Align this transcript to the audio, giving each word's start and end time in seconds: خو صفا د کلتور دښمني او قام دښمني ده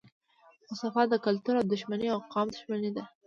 خو 0.65 0.73
صفا 0.81 1.03
د 1.09 1.15
کلتور 1.25 1.55
دښمني 1.71 2.07
او 2.13 2.19
قام 2.33 2.47
دښمني 2.53 2.91
ده 2.95 3.03